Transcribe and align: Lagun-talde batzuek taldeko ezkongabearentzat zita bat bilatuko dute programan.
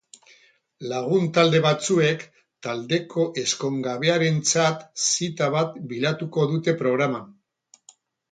Lagun-talde 0.91 1.59
batzuek 1.65 2.23
taldeko 2.67 3.27
ezkongabearentzat 3.43 4.83
zita 5.09 5.51
bat 5.59 5.77
bilatuko 5.93 6.47
dute 6.55 6.77
programan. 6.83 7.29